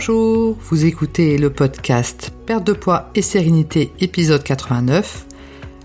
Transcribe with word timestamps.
Bonjour, 0.00 0.56
vous 0.62 0.86
écoutez 0.86 1.36
le 1.36 1.50
podcast 1.50 2.32
Perte 2.46 2.64
de 2.64 2.72
poids 2.72 3.10
et 3.14 3.20
sérénité 3.20 3.92
épisode 4.00 4.42
89, 4.42 5.26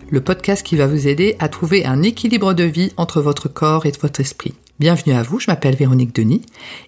le 0.10 0.22
podcast 0.22 0.66
qui 0.66 0.78
va 0.78 0.88
vous 0.88 1.10
aider 1.10 1.36
à 1.40 1.50
trouver 1.50 1.84
un 1.84 2.02
équilibre 2.02 2.54
de 2.54 2.64
vie 2.64 2.94
entre 2.96 3.20
votre 3.20 3.50
corps 3.50 3.86
et 3.86 3.92
votre 4.02 4.22
esprit. 4.22 4.54
Bienvenue 4.80 5.14
à 5.14 5.22
vous, 5.22 5.42
je 5.42 5.52
m'appelle 5.52 5.76
Véronique 5.76 6.16
Denis 6.16 6.44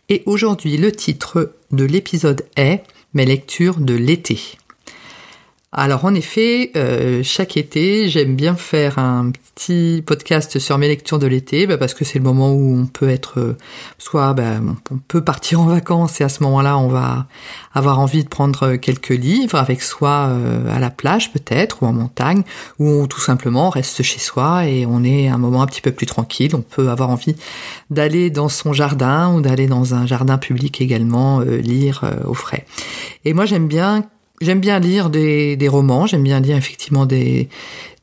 et 0.08 0.24
aujourd'hui 0.26 0.78
le 0.78 0.90
titre 0.94 1.56
de 1.72 1.84
l'épisode 1.84 2.46
est 2.56 2.84
Mes 3.14 3.26
lectures 3.26 3.82
de 3.82 3.96
l'été. 3.96 4.40
Alors 5.80 6.06
en 6.06 6.16
effet, 6.16 6.72
euh, 6.76 7.22
chaque 7.22 7.56
été, 7.56 8.10
j'aime 8.10 8.36
bien 8.36 8.56
faire 8.56 8.98
un 8.98 9.30
petit 9.30 10.02
podcast 10.04 10.58
sur 10.58 10.76
mes 10.80 10.88
lectures 10.88 11.20
de 11.20 11.28
l'été, 11.28 11.68
bah, 11.68 11.78
parce 11.78 11.94
que 11.94 12.04
c'est 12.04 12.18
le 12.18 12.24
moment 12.24 12.52
où 12.52 12.76
on 12.76 12.88
peut 12.88 13.08
être, 13.10 13.40
euh, 13.40 13.58
soit 14.00 14.34
bah, 14.34 14.56
on 14.90 14.98
peut 15.08 15.24
partir 15.24 15.62
en 15.62 15.66
vacances 15.66 16.20
et 16.20 16.24
à 16.24 16.30
ce 16.30 16.42
moment-là, 16.42 16.80
on 16.80 16.88
va 16.88 17.28
avoir 17.76 18.00
envie 18.00 18.24
de 18.24 18.28
prendre 18.28 18.76
quelques 18.78 19.10
livres 19.10 19.60
avec 19.60 19.84
soi 19.84 20.30
euh, 20.30 20.76
à 20.76 20.80
la 20.80 20.90
plage 20.90 21.32
peut-être 21.32 21.84
ou 21.84 21.86
en 21.86 21.94
montagne, 21.94 22.42
ou 22.80 23.06
tout 23.06 23.22
simplement 23.22 23.68
on 23.68 23.70
reste 23.70 24.02
chez 24.02 24.20
soi 24.20 24.66
et 24.66 24.88
on 24.88 25.04
est 25.04 25.28
un 25.28 25.38
moment 25.38 25.62
un 25.62 25.68
petit 25.68 25.82
peu 25.82 25.92
plus 25.92 26.08
tranquille. 26.08 26.56
On 26.56 26.62
peut 26.62 26.90
avoir 26.90 27.12
envie 27.12 27.36
d'aller 27.92 28.32
dans 28.32 28.50
son 28.50 28.74
jardin 28.74 29.32
ou 29.32 29.42
d'aller 29.42 29.68
dans 29.68 29.94
un 29.94 30.08
jardin 30.08 30.40
public 30.40 30.82
également 30.82 31.42
lire 31.42 32.04
au 32.26 32.34
frais. 32.34 32.66
Et 33.26 33.34
moi 33.34 33.46
j'aime 33.46 33.68
bien 33.68 34.10
J'aime 34.40 34.60
bien 34.60 34.80
lire 34.80 35.10
des, 35.10 35.56
des 35.56 35.68
romans, 35.68 36.06
j'aime 36.06 36.24
bien 36.24 36.40
lire 36.40 36.58
effectivement 36.58 37.06
des 37.06 37.50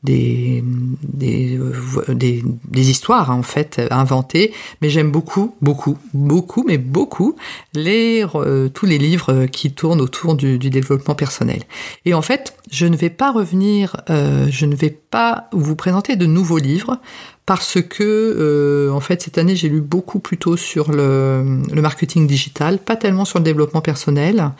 des 0.03 0.63
des, 1.01 1.57
euh, 1.57 2.13
des, 2.13 2.43
des 2.67 2.89
histoires 2.89 3.31
en 3.31 3.41
fait 3.41 3.81
inventées, 3.89 4.53
mais 4.81 4.89
j'aime 4.89 5.11
beaucoup 5.11 5.55
beaucoup 5.61 5.97
beaucoup 6.13 6.63
mais 6.67 6.77
beaucoup 6.77 7.35
lire 7.73 8.39
euh, 8.39 8.69
tous 8.69 8.85
les 8.85 8.97
livres 8.97 9.45
qui 9.47 9.71
tournent 9.71 10.01
autour 10.01 10.35
du, 10.35 10.57
du, 10.57 10.69
développement 10.69 11.15
personnel. 11.15 11.63
Et 12.05 12.13
en 12.13 12.21
fait, 12.21 12.55
je 12.71 12.85
ne 12.85 12.95
vais 12.95 13.09
pas 13.09 13.31
revenir, 13.31 13.97
euh, 14.09 14.47
je 14.49 14.65
ne 14.65 14.75
vais 14.75 14.89
pas 14.89 15.49
vous 15.51 15.75
présenter 15.75 16.15
de 16.15 16.25
nouveaux 16.25 16.59
livres 16.59 16.99
parce 17.45 17.81
que 17.81 18.03
euh, 18.03 18.91
en 18.91 18.99
fait 18.99 19.21
cette 19.21 19.37
année 19.37 19.55
j'ai 19.55 19.69
lu 19.69 19.81
beaucoup 19.81 20.19
plutôt 20.19 20.57
sur 20.57 20.91
le, 20.91 21.61
le, 21.71 21.81
marketing 21.81 22.25
digital, 22.25 22.79
pas 22.79 22.95
tellement 22.95 23.25
sur 23.25 23.39
le 23.39 23.45
développement 23.45 23.81
personnel, 23.81 24.51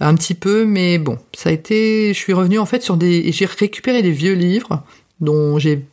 un 0.00 0.14
petit 0.14 0.34
peu, 0.34 0.64
mais 0.64 0.98
bon, 0.98 1.18
ça 1.34 1.48
a 1.48 1.52
été, 1.52 2.08
je 2.08 2.18
suis 2.18 2.34
revenu 2.34 2.58
en 2.58 2.66
fait 2.66 2.82
sur 2.82 2.96
des, 2.96 3.32
j'ai 3.32 3.46
récupéré 3.46 4.02
des 4.02 4.10
vieux 4.10 4.34
livres 4.34 4.82
dont 5.20 5.58
j'ai 5.58 5.86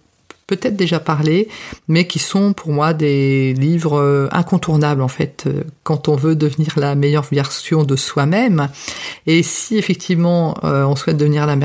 peut-être 0.56 0.76
déjà 0.76 1.00
parlé, 1.00 1.48
mais 1.88 2.08
qui 2.08 2.20
sont 2.20 2.54
pour 2.54 2.72
moi 2.72 2.94
des 2.94 3.54
livres 3.54 4.00
euh, 4.00 4.28
incontournables 4.32 5.02
en 5.02 5.08
fait 5.08 5.46
euh, 5.48 5.64
quand 5.84 6.08
on 6.08 6.16
veut 6.16 6.36
devenir 6.36 6.74
la 6.78 6.96
meilleure 6.96 7.26
version 7.32 7.84
de 7.84 7.96
soi-même. 7.96 8.70
Et 9.28 9.44
si 9.44 9.78
effectivement 9.78 10.56
euh, 10.64 10.84
on 10.86 10.96
souhaite 10.96 11.18
devenir 11.18 11.46
la 11.46 11.58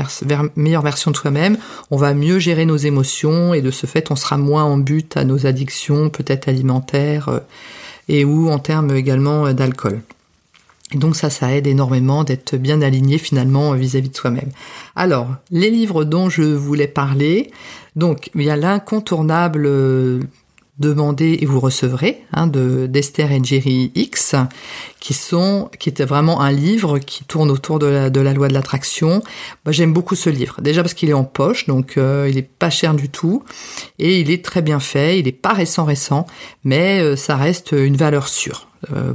meilleure 0.55 0.81
version 0.81 1.11
de 1.11 1.17
soi-même, 1.17 1.57
on 1.91 1.97
va 1.97 2.13
mieux 2.13 2.39
gérer 2.39 2.65
nos 2.65 2.77
émotions 2.77 3.53
et 3.53 3.61
de 3.61 3.71
ce 3.71 3.85
fait 3.85 4.11
on 4.11 4.15
sera 4.15 4.37
moins 4.37 4.63
en 4.63 4.77
but 4.77 5.17
à 5.17 5.23
nos 5.23 5.45
addictions, 5.45 6.09
peut-être 6.09 6.47
alimentaires 6.47 7.41
et 8.07 8.25
ou 8.25 8.49
en 8.49 8.59
termes 8.59 8.95
également 8.95 9.53
d'alcool. 9.53 10.01
Donc 10.93 11.15
ça, 11.15 11.29
ça 11.29 11.55
aide 11.55 11.67
énormément 11.67 12.23
d'être 12.23 12.55
bien 12.55 12.81
aligné 12.81 13.17
finalement 13.17 13.73
vis-à-vis 13.73 14.09
de 14.09 14.15
soi-même. 14.15 14.49
Alors, 14.95 15.27
les 15.51 15.69
livres 15.69 16.03
dont 16.03 16.29
je 16.29 16.41
voulais 16.41 16.87
parler, 16.87 17.51
donc 17.95 18.31
il 18.33 18.41
y 18.41 18.49
a 18.49 18.55
l'incontournable 18.55 19.65
euh, 19.67 20.19
Demandez 20.79 21.39
et 21.41 21.45
vous 21.45 21.59
recevrez 21.59 22.23
hein, 22.31 22.47
de 22.47 22.87
d'Esther 22.87 23.33
et 23.33 23.43
Jerry 23.43 23.91
X, 23.95 24.35
qui 25.01 25.13
sont 25.13 25.69
qui 25.77 25.89
était 25.89 26.05
vraiment 26.05 26.39
un 26.39 26.53
livre 26.53 26.99
qui 26.99 27.25
tourne 27.25 27.51
autour 27.51 27.79
de 27.79 27.85
la, 27.87 28.33
loi 28.33 28.47
de 28.47 28.53
l'attraction. 28.53 29.21
Moi, 29.65 29.73
j'aime 29.73 29.91
beaucoup 29.91 30.15
ce 30.15 30.29
livre. 30.29 30.61
Déjà 30.61 30.81
parce 30.81 30.93
qu'il 30.93 31.09
est 31.09 31.13
en 31.13 31.25
poche, 31.25 31.67
donc 31.67 31.97
euh, 31.97 32.29
il 32.29 32.37
est 32.37 32.49
pas 32.49 32.69
cher 32.69 32.93
du 32.93 33.09
tout 33.09 33.43
et 33.99 34.21
il 34.21 34.31
est 34.31 34.43
très 34.43 34.61
bien 34.61 34.79
fait. 34.79 35.19
Il 35.19 35.27
est 35.27 35.33
pas 35.33 35.51
récent 35.51 35.83
récent, 35.83 36.25
mais 36.63 37.01
euh, 37.01 37.17
ça 37.17 37.35
reste 37.35 37.73
une 37.73 37.97
valeur 37.97 38.29
sûre 38.29 38.69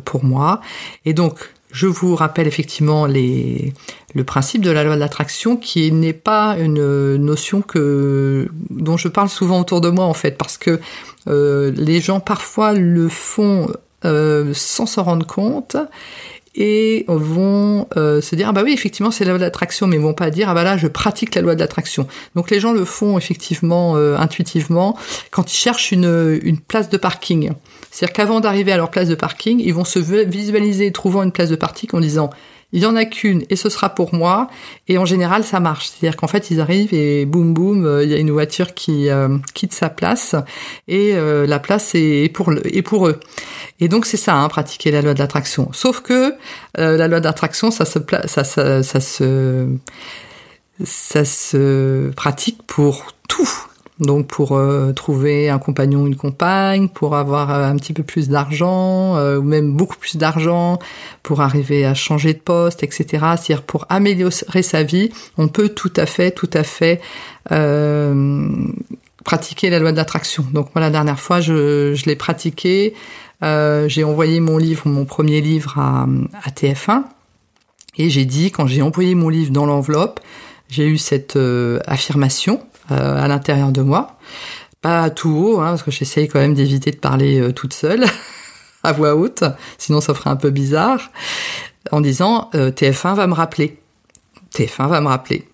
pour 0.04 0.22
moi. 0.25 0.60
Et 1.06 1.15
donc 1.15 1.53
je 1.74 1.88
vous 1.88 2.14
rappelle 2.14 2.46
effectivement 2.46 3.08
le 3.08 4.22
principe 4.24 4.62
de 4.62 4.70
la 4.70 4.84
loi 4.84 4.94
de 4.94 5.00
l'attraction 5.00 5.56
qui 5.56 5.90
n'est 5.90 6.12
pas 6.12 6.56
une 6.56 7.16
notion 7.16 7.64
dont 8.70 8.96
je 8.96 9.08
parle 9.08 9.28
souvent 9.28 9.60
autour 9.60 9.80
de 9.80 9.90
moi 9.90 10.04
en 10.04 10.14
fait 10.14 10.38
parce 10.38 10.56
que 10.56 10.80
euh, 11.26 11.72
les 11.74 12.00
gens 12.00 12.20
parfois 12.20 12.74
le 12.74 13.08
font 13.08 13.72
euh, 14.04 14.52
sans 14.54 14.86
s'en 14.86 15.02
rendre 15.02 15.26
compte 15.26 15.76
et 16.54 17.04
vont 17.09 17.88
euh, 17.97 18.20
se 18.20 18.34
dire 18.37 18.48
ah 18.48 18.53
bah 18.53 18.62
oui 18.65 18.72
effectivement 18.72 19.10
c'est 19.10 19.25
la 19.25 19.31
loi 19.31 19.38
de 19.38 19.44
l'attraction 19.44 19.87
mais 19.87 19.97
ils 19.97 20.03
vont 20.03 20.15
pas 20.15 20.31
dire 20.31 20.48
ah 20.48 20.54
bah 20.54 20.62
là 20.62 20.76
je 20.76 20.87
pratique 20.87 21.34
la 21.34 21.42
loi 21.42 21.54
de 21.54 21.60
l'attraction. 21.60 22.06
Donc 22.34 22.50
les 22.50 22.60
gens 22.60 22.72
le 22.72 22.84
font 22.84 23.19
effectivement 23.19 23.97
euh, 23.97 24.16
intuitivement 24.16 24.97
quand 25.31 25.53
ils 25.53 25.56
cherchent 25.56 25.92
une, 25.92 26.38
une 26.42 26.59
place 26.59 26.88
de 26.88 26.97
parking. 26.97 27.53
C'est-à-dire 27.91 28.12
qu'avant 28.15 28.41
d'arriver 28.41 28.72
à 28.72 28.76
leur 28.76 28.91
place 28.91 29.09
de 29.09 29.15
parking 29.15 29.60
ils 29.60 29.75
vont 29.75 29.84
se 29.84 29.98
visualiser 29.98 30.92
trouvant 30.92 31.22
une 31.22 31.32
place 31.32 31.50
de 31.50 31.56
parking 31.56 31.91
en 31.92 32.00
disant 32.00 32.31
il 32.74 32.82
y 32.82 32.86
en 32.86 32.96
a 32.96 33.04
qu'une 33.04 33.44
et 33.50 33.56
ce 33.56 33.70
sera 33.70 33.88
pour 33.88 34.14
moi. 34.14 34.48
Et 34.88 34.98
en 34.98 35.04
général, 35.04 35.44
ça 35.44 35.60
marche. 35.60 35.88
C'est-à-dire 35.88 36.16
qu'en 36.16 36.26
fait, 36.26 36.50
ils 36.50 36.60
arrivent 36.60 36.92
et 36.92 37.24
boum 37.24 37.54
boum, 37.54 37.86
euh, 37.86 38.02
il 38.02 38.10
y 38.10 38.14
a 38.14 38.18
une 38.18 38.32
voiture 38.32 38.74
qui 38.74 39.08
euh, 39.08 39.38
quitte 39.54 39.72
sa 39.72 39.88
place 39.88 40.34
et 40.88 41.14
euh, 41.14 41.46
la 41.46 41.60
place 41.60 41.94
est 41.94 42.28
pour 42.34 42.50
le, 42.50 42.60
pour 42.82 43.06
eux. 43.06 43.20
Et 43.78 43.86
donc 43.86 44.06
c'est 44.06 44.16
ça, 44.16 44.34
hein, 44.34 44.48
pratiquer 44.48 44.90
la 44.90 45.02
loi 45.02 45.14
de 45.14 45.20
l'attraction. 45.20 45.70
Sauf 45.72 46.00
que 46.00 46.34
la 46.76 47.06
loi 47.06 47.20
d'attraction, 47.20 47.70
ça 47.70 47.84
se, 47.84 48.00
ça, 48.26 48.42
ça 50.84 51.24
se 51.24 52.10
pratique 52.10 52.58
pour 52.66 53.14
tout 53.28 53.48
donc 54.00 54.27
pour 54.27 54.53
euh, 54.53 54.93
trouver 54.93 55.49
un 55.49 55.59
compagnon 55.59 56.03
ou 56.03 56.06
une 56.09 56.16
compagne, 56.16 56.88
pour 56.88 57.15
avoir 57.15 57.53
euh, 57.53 57.65
un 57.65 57.77
petit 57.77 57.93
peu 57.93 58.03
plus 58.03 58.28
d'argent, 58.28 59.16
euh, 59.16 59.38
ou 59.38 59.43
même 59.43 59.72
beaucoup 59.72 59.97
plus 59.97 60.16
d'argent, 60.16 60.81
pour 61.22 61.41
arriver 61.41 61.84
à 61.84 61.94
changer 61.94 62.34
de 62.34 62.41
poste, 62.41 62.83
etc. 62.83 63.04
C'est-à-dire 63.10 63.62
pour 63.62 63.87
améliorer 63.91 64.62
sa 64.62 64.83
vie, 64.83 65.10
on 65.38 65.47
peut 65.47 65.69
tout 65.69 65.93
à 65.97 66.06
fait, 66.06 66.33
tout 66.33 66.50
à 66.53 66.65
fait 66.65 67.00
pratiquer 69.25 69.71
la 69.71 69.78
loi 69.78 69.93
d'attraction. 69.93 70.44
Donc 70.53 70.75
moi 70.75 70.81
la 70.81 70.91
dernière 70.91 71.21
fois, 71.21 71.41
je, 71.41 71.94
je 71.94 72.06
l'ai 72.06 72.16
pratiqué. 72.16 72.94
j'ai 73.43 74.04
envoyé 74.04 74.41
mon 74.41 74.59
livre, 74.59 74.88
mon 74.88 75.04
premier 75.04 75.41
livre 75.41 75.78
à, 75.78 76.06
à 76.43 76.50
TF1, 76.50 77.04
et 77.97 78.10
j'ai 78.10 78.25
dit 78.25 78.50
quand 78.50 78.66
j'ai 78.66 78.83
envoyé 78.83 79.15
mon 79.15 79.28
livre 79.28 79.53
dans 79.53 79.66
l'enveloppe, 79.66 80.21
j'ai 80.69 80.87
eu 80.88 80.99
cette 80.99 81.38
affirmation 81.87 82.60
euh, 82.60 82.73
à 82.89 83.27
l'intérieur 83.28 83.72
de 83.72 83.83
moi. 83.83 84.19
Pas 84.84 85.09
tout 85.09 85.31
haut, 85.31 85.61
hein, 85.61 85.71
parce 85.71 85.83
que 85.83 85.91
j'essaye 85.91 86.28
quand 86.28 86.41
même 86.41 86.53
d'éviter 86.53 86.91
de 86.91 86.99
parler 86.99 87.41
euh, 87.41 87.53
toute 87.53 87.72
seule, 87.72 88.05
à 88.83 88.93
voix 88.93 89.15
haute, 89.15 89.43
sinon 89.78 90.03
ça 90.03 90.12
ferait 90.12 90.28
un 90.28 90.37
peu 90.37 90.50
bizarre, 90.50 91.11
en 91.91 92.03
disant 92.03 92.50
euh, 92.55 92.71
TF1 92.71 93.15
va 93.15 93.27
me 93.27 93.33
rappeler. 93.33 93.78
TF1 94.55 94.89
va 94.89 95.00
me 95.00 95.09
rappeler. 95.09 95.49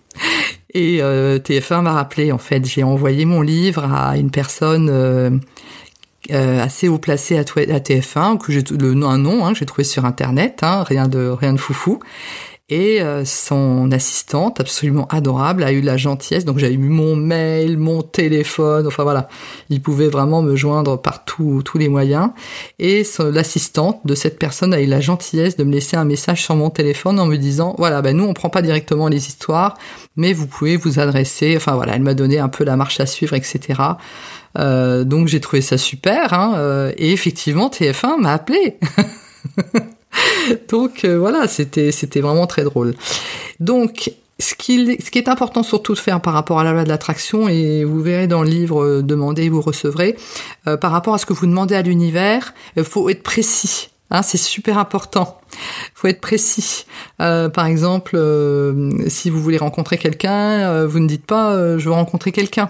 Et 0.73 0.99
TF1 0.99 1.81
m'a 1.81 1.91
rappelé, 1.93 2.31
en 2.31 2.37
fait, 2.37 2.63
j'ai 2.63 2.83
envoyé 2.83 3.25
mon 3.25 3.41
livre 3.41 3.83
à 3.93 4.15
une 4.15 4.31
personne 4.31 5.41
assez 6.29 6.87
haut 6.87 6.97
placée 6.97 7.37
à, 7.37 7.43
TF1, 7.43 8.37
que 8.37 8.53
j'ai 8.53 8.63
un 8.81 9.17
nom 9.17 9.45
hein, 9.45 9.51
que 9.51 9.59
j'ai 9.59 9.65
trouvé 9.65 9.83
sur 9.83 10.05
internet, 10.05 10.59
hein, 10.61 10.83
rien 10.83 11.09
de 11.09 11.27
rien 11.27 11.51
de 11.51 11.59
foufou. 11.59 11.99
Et 12.73 13.01
euh, 13.01 13.25
son 13.25 13.91
assistante, 13.91 14.61
absolument 14.61 15.05
adorable, 15.09 15.61
a 15.63 15.73
eu 15.73 15.81
la 15.81 15.97
gentillesse. 15.97 16.45
Donc 16.45 16.57
j'avais 16.57 16.77
mis 16.77 16.87
mon 16.87 17.17
mail, 17.17 17.77
mon 17.77 18.01
téléphone, 18.01 18.87
enfin 18.87 19.03
voilà, 19.03 19.27
il 19.69 19.81
pouvait 19.81 20.07
vraiment 20.07 20.41
me 20.41 20.55
joindre 20.55 20.95
par 20.95 21.25
tous 21.25 21.61
les 21.75 21.89
moyens. 21.89 22.29
Et 22.79 23.03
l'assistante 23.19 23.99
de 24.05 24.15
cette 24.15 24.39
personne 24.39 24.73
a 24.73 24.79
eu 24.79 24.85
la 24.85 25.01
gentillesse 25.01 25.57
de 25.57 25.65
me 25.65 25.73
laisser 25.73 25.97
un 25.97 26.05
message 26.05 26.43
sur 26.43 26.55
mon 26.55 26.69
téléphone 26.69 27.19
en 27.19 27.25
me 27.25 27.35
disant 27.35 27.75
voilà, 27.77 28.01
ben 28.01 28.15
nous 28.15 28.23
on 28.23 28.33
prend 28.33 28.49
pas 28.49 28.61
directement 28.61 29.09
les 29.09 29.27
histoires, 29.27 29.77
mais 30.15 30.31
vous 30.31 30.47
pouvez 30.47 30.77
vous 30.77 30.97
adresser. 30.97 31.57
Enfin 31.57 31.75
voilà, 31.75 31.95
elle 31.97 32.03
m'a 32.03 32.13
donné 32.13 32.39
un 32.39 32.47
peu 32.49 32.63
la 32.63 32.77
marche 32.77 33.01
à 33.01 33.05
suivre, 33.05 33.35
etc. 33.35 33.81
Euh, 34.57 35.03
donc 35.03 35.27
j'ai 35.27 35.41
trouvé 35.41 35.61
ça 35.61 35.77
super. 35.77 36.31
Hein, 36.31 36.53
euh, 36.55 36.93
et 36.95 37.11
effectivement, 37.11 37.67
TF1 37.67 38.21
m'a 38.21 38.31
appelé. 38.31 38.79
Donc 40.69 41.05
euh, 41.05 41.17
voilà, 41.17 41.47
c'était 41.47 41.91
c'était 41.91 42.21
vraiment 42.21 42.47
très 42.47 42.63
drôle. 42.63 42.95
Donc 43.59 44.11
ce 44.39 44.55
qui, 44.55 44.97
ce 45.03 45.11
qui 45.11 45.19
est 45.19 45.29
important 45.29 45.61
surtout 45.61 45.93
de 45.93 45.99
faire 45.99 46.19
par 46.19 46.33
rapport 46.33 46.59
à 46.59 46.63
la 46.63 46.71
loi 46.71 46.83
de 46.83 46.89
l'attraction, 46.89 47.47
et 47.47 47.83
vous 47.83 48.01
verrez 48.01 48.27
dans 48.27 48.43
le 48.43 48.49
livre 48.49 48.83
euh, 48.83 49.01
Demandez, 49.03 49.49
vous 49.49 49.61
recevrez, 49.61 50.17
euh, 50.67 50.77
par 50.77 50.91
rapport 50.91 51.13
à 51.13 51.17
ce 51.17 51.25
que 51.25 51.33
vous 51.33 51.45
demandez 51.45 51.75
à 51.75 51.81
l'univers, 51.81 52.53
il 52.75 52.83
faut 52.83 53.09
être 53.09 53.23
précis. 53.23 53.89
Hein, 54.09 54.23
c'est 54.23 54.37
super 54.37 54.77
important. 54.77 55.39
faut 55.93 56.07
être 56.09 56.19
précis. 56.19 56.85
par 57.17 57.65
exemple, 57.65 58.21
si 59.07 59.29
vous 59.29 59.41
voulez 59.41 59.57
rencontrer 59.57 59.97
quelqu'un, 59.97 60.85
vous 60.85 60.99
ne 60.99 61.07
dites 61.07 61.25
pas 61.25 61.77
je 61.77 61.85
veux 61.85 61.93
rencontrer 61.93 62.33
quelqu'un. 62.33 62.69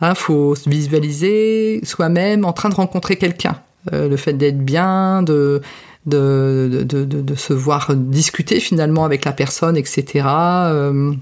Hein, 0.00 0.16
faut 0.16 0.56
se 0.56 0.68
visualiser 0.68 1.80
soi-même 1.84 2.44
en 2.44 2.52
train 2.52 2.70
de 2.70 2.74
rencontrer 2.74 3.14
quelqu'un. 3.14 3.60
le 3.92 4.16
fait 4.16 4.32
d'être 4.32 4.58
bien, 4.58 5.22
de 5.22 5.62
de, 6.06 6.68
de, 6.84 7.04
de, 7.04 7.20
de, 7.20 7.34
se 7.34 7.52
voir 7.52 7.94
discuter 7.94 8.60
finalement 8.60 9.04
avec 9.04 9.24
la 9.24 9.32
personne, 9.32 9.76
etc. 9.76 10.26
Euh, 10.26 11.12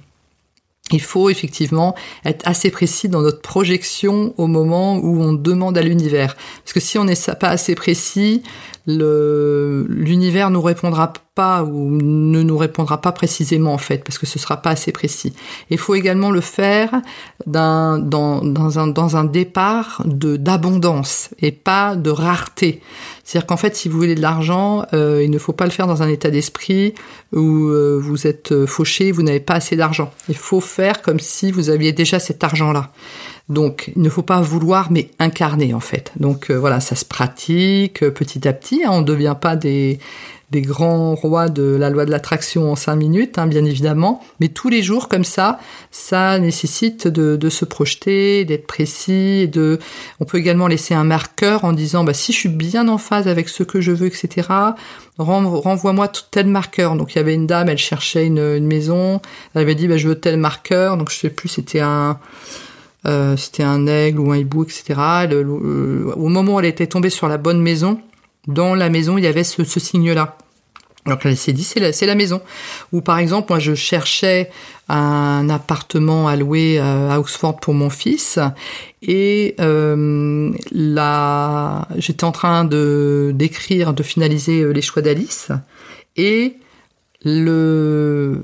il 0.93 1.03
faut 1.03 1.31
effectivement 1.31 1.94
être 2.25 2.47
assez 2.49 2.71
précis 2.71 3.09
dans 3.09 3.21
notre 3.21 3.41
projection 3.43 4.35
au 4.38 4.47
moment 4.47 4.97
où 4.97 5.21
on 5.21 5.32
demande 5.32 5.79
à 5.79 5.82
l'univers. 5.82 6.37
Parce 6.65 6.73
que 6.73 6.81
si 6.81 6.99
on 6.99 7.05
n'est 7.05 7.15
pas 7.38 7.49
assez 7.49 7.75
précis, 7.75 8.43
l'univers 8.99 10.51
nous 10.51 10.63
répondra 10.63 11.13
pas 11.35 11.63
ou 11.63 11.91
ne 11.91 12.43
nous 12.43 12.59
répondra 12.59 13.01
pas 13.01 13.13
précisément 13.13 13.73
en 13.73 13.79
fait, 13.79 14.05
parce 14.05 14.19
que 14.19 14.27
ce 14.27 14.39
sera 14.39 14.59
pas 14.59 14.71
assez 14.71 14.93
précis. 14.93 15.33
Il 15.71 15.79
faut 15.79 15.95
également 15.95 16.31
le 16.31 16.41
faire 16.41 16.91
dans, 17.47 17.99
un, 19.17 19.25
départ 19.25 20.03
de 20.05 20.37
d'abondance 20.37 21.31
et 21.41 21.53
pas 21.53 21.97
de 21.97 22.11
rareté. 22.11 22.81
C'est-à-dire 23.25 23.47
qu'en 23.47 23.57
fait, 23.57 23.77
si 23.77 23.89
vous 23.89 23.97
voulez 23.97 24.17
de 24.17 24.23
l'argent, 24.23 24.85
euh, 24.93 25.23
il 25.23 25.31
ne 25.31 25.39
faut 25.39 25.53
pas 25.53 25.65
le 25.65 25.71
faire 25.71 25.87
dans 25.87 26.03
un 26.03 26.09
état 26.09 26.31
d'esprit 26.31 26.95
où 27.33 27.69
euh, 27.69 27.97
vous 28.03 28.27
êtes 28.27 28.67
fauché, 28.67 29.13
vous 29.13 29.23
n'avez 29.23 29.41
pas 29.41 29.55
assez 29.55 29.77
d'argent. 29.77 30.11
Il 30.29 30.37
faut 30.37 30.61
faire 30.61 31.01
comme 31.01 31.21
si 31.21 31.53
vous 31.53 31.71
aviez 31.71 31.93
déjà 31.93 32.19
cet 32.19 32.43
argent-là. 32.43 32.91
Donc, 33.50 33.93
il 33.94 34.02
ne 34.02 34.08
faut 34.08 34.23
pas 34.23 34.41
vouloir, 34.41 34.91
mais 34.91 35.11
incarner 35.19 35.75
en 35.75 35.81
fait. 35.81 36.12
Donc 36.17 36.50
voilà, 36.50 36.81
ça 36.81 36.94
se 36.94 37.05
pratique 37.05 38.00
petit 38.11 38.49
à 38.49 38.52
petit. 38.52 38.85
Hein. 38.85 38.91
on 38.93 39.00
ne 39.00 39.06
devient 39.06 39.37
pas 39.38 39.56
des 39.56 39.99
grands 40.52 41.14
rois 41.14 41.49
de 41.49 41.62
la 41.62 41.91
loi 41.91 42.05
de 42.05 42.11
l'attraction 42.11 42.73
en 42.73 42.76
cinq 42.76 42.97
minutes, 42.97 43.38
hein, 43.38 43.47
bien 43.47 43.64
évidemment, 43.64 44.23
mais 44.41 44.49
tous 44.49 44.69
les 44.69 44.82
jours 44.82 45.08
comme 45.08 45.25
ça, 45.25 45.61
ça 45.93 46.38
nécessite 46.41 47.06
de, 47.06 47.49
se 47.49 47.64
projeter, 47.64 48.44
d'être 48.44 48.67
précis. 48.67 49.50
On 50.19 50.25
peut 50.25 50.38
également 50.38 50.67
laisser 50.67 50.94
un 50.94 51.05
marqueur 51.05 51.64
en 51.64 51.73
disant, 51.73 52.05
bah, 52.05 52.14
si 52.14 52.32
je 52.32 52.38
suis 52.38 52.49
bien 52.49 52.88
en 52.88 52.99
phase 52.99 53.29
avec 53.29 53.49
ce 53.49 53.62
que 53.62 53.81
je 53.81 53.93
veux, 53.93 54.08
etc. 54.08 54.49
Renvoie-moi 55.19 56.08
tel 56.31 56.47
marqueur. 56.47 56.97
Donc 56.97 57.14
il 57.14 57.19
y 57.19 57.20
avait 57.20 57.35
une 57.35 57.47
dame, 57.47 57.69
elle 57.69 57.79
cherchait 57.79 58.26
une, 58.26 58.67
maison, 58.67 59.20
elle 59.55 59.62
avait 59.62 59.75
dit, 59.75 59.87
bah, 59.87 59.97
je 59.97 60.08
veux 60.08 60.19
tel 60.19 60.37
marqueur. 60.37 60.97
Donc 60.97 61.11
je 61.11 61.19
sais 61.19 61.31
plus, 61.31 61.49
c'était 61.49 61.81
un 61.81 62.19
euh, 63.06 63.37
c'était 63.37 63.62
un 63.62 63.87
aigle 63.87 64.20
ou 64.20 64.32
un 64.32 64.37
hibou, 64.37 64.64
etc. 64.64 64.94
au 65.32 66.29
moment 66.29 66.55
où 66.55 66.61
elle 66.61 66.67
était 66.67 66.87
tombée 66.87 67.11
sur 67.11 67.29
la 67.29 67.38
bonne 67.38 67.61
maison, 67.61 68.00
dans 68.47 68.75
la 68.75 68.88
maison, 68.88 69.19
il 69.19 69.25
y 69.25 69.26
avait 69.26 69.44
ce, 69.44 69.64
signe-là. 69.64 70.37
Donc 71.06 71.20
elle 71.25 71.37
s'est 71.37 71.52
dit, 71.52 71.64
c'est 71.64 72.06
la, 72.06 72.14
maison. 72.14 72.43
Ou 72.93 73.00
par 73.00 73.19
exemple, 73.19 73.47
moi, 73.50 73.58
je 73.58 73.75
cherchais 73.75 74.50
un 74.88 75.49
appartement 75.49 76.29
à 76.29 76.37
louer 76.37 76.79
à 76.79 77.19
Oxford 77.19 77.58
pour 77.58 77.75
mon 77.75 77.91
fils, 77.91 78.38
et 79.02 79.55
euh, 79.61 80.52
j'étais 81.97 82.25
en 82.25 82.32
train 82.32 82.64
de 82.64 83.32
d'écrire, 83.35 83.94
de 83.94 84.02
finaliser 84.02 84.61
euh, 84.61 84.73
les 84.73 84.82
choix 84.82 85.00
d'Alice, 85.00 85.52
et 86.17 86.56
le 87.25 88.43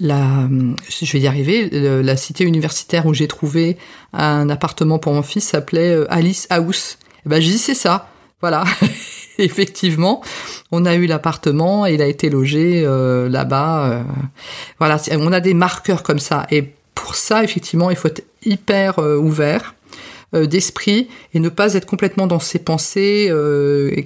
la, 0.00 0.48
je 0.88 1.12
vais 1.12 1.20
y 1.20 1.26
arriver, 1.26 1.68
la 1.70 2.16
cité 2.16 2.44
universitaire 2.44 3.06
où 3.06 3.14
j'ai 3.14 3.28
trouvé 3.28 3.76
un 4.12 4.48
appartement 4.48 4.98
pour 4.98 5.12
mon 5.12 5.22
fils 5.22 5.44
s'appelait 5.44 5.92
euh, 5.92 6.06
Alice 6.12 6.46
House. 6.50 6.98
Et 7.00 7.20
eh 7.26 7.28
ben, 7.28 7.42
je 7.42 7.46
dis 7.46 7.58
c'est 7.58 7.74
ça, 7.74 8.08
voilà. 8.40 8.64
effectivement, 9.38 10.22
on 10.70 10.84
a 10.84 10.94
eu 10.94 11.06
l'appartement 11.06 11.86
et 11.86 11.94
il 11.94 12.02
a 12.02 12.06
été 12.06 12.28
logé 12.28 12.82
euh, 12.84 13.28
là-bas. 13.28 13.90
Euh, 13.90 14.02
voilà, 14.78 15.00
on 15.12 15.32
a 15.32 15.40
des 15.40 15.54
marqueurs 15.54 16.02
comme 16.02 16.18
ça. 16.18 16.46
Et 16.50 16.72
pour 16.94 17.14
ça, 17.14 17.44
effectivement, 17.44 17.90
il 17.90 17.96
faut 17.96 18.08
être 18.08 18.24
hyper 18.44 18.98
euh, 18.98 19.16
ouvert 19.16 19.74
d'esprit 20.34 21.08
et 21.32 21.40
ne 21.40 21.48
pas 21.48 21.72
être 21.72 21.86
complètement 21.86 22.26
dans 22.26 22.38
ses 22.38 22.58
pensées 22.58 23.32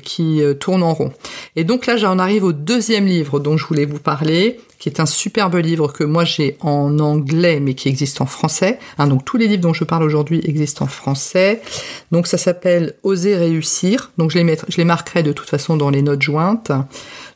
qui 0.04 0.40
tournent 0.60 0.84
en 0.84 0.94
rond. 0.94 1.12
Et 1.56 1.64
donc 1.64 1.86
là, 1.86 1.96
j'en 1.96 2.20
arrive 2.20 2.44
au 2.44 2.52
deuxième 2.52 3.06
livre 3.06 3.40
dont 3.40 3.56
je 3.56 3.66
voulais 3.66 3.86
vous 3.86 3.98
parler, 3.98 4.60
qui 4.82 4.88
est 4.88 4.98
un 4.98 5.06
superbe 5.06 5.54
livre 5.54 5.92
que 5.92 6.02
moi 6.02 6.24
j'ai 6.24 6.56
en 6.58 6.98
anglais 6.98 7.60
mais 7.60 7.74
qui 7.74 7.88
existe 7.88 8.20
en 8.20 8.26
français. 8.26 8.80
Hein, 8.98 9.06
donc 9.06 9.24
tous 9.24 9.36
les 9.36 9.46
livres 9.46 9.62
dont 9.62 9.72
je 9.72 9.84
parle 9.84 10.02
aujourd'hui 10.02 10.40
existent 10.42 10.86
en 10.86 10.88
français. 10.88 11.62
Donc 12.10 12.26
ça 12.26 12.36
s'appelle 12.36 12.94
Oser 13.04 13.36
réussir. 13.36 14.10
Donc 14.18 14.32
je 14.32 14.40
les, 14.40 14.58
je 14.68 14.76
les 14.78 14.84
marquerai 14.84 15.22
de 15.22 15.30
toute 15.30 15.48
façon 15.48 15.76
dans 15.76 15.88
les 15.88 16.02
notes 16.02 16.20
jointes 16.20 16.72